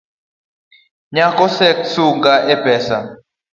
Nyako 1.13 1.45
sek 1.57 1.77
sunga 1.93 2.33
e 2.53 2.55
pesa. 2.63 2.99